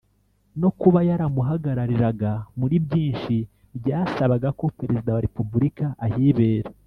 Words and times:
no 0.61 0.69
kuba 0.79 0.99
yaramuhagarariraga 1.09 2.31
muri 2.59 2.75
byinshi 2.85 3.35
byasabaga 3.79 4.49
ko 4.59 4.65
Perezida 4.79 5.09
wa 5.15 5.23
Repubulika 5.27 5.85
ahibera 6.07 6.69